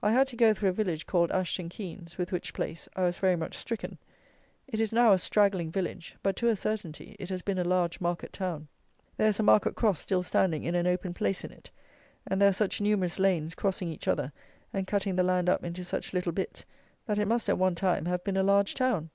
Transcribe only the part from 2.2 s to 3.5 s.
which place I was very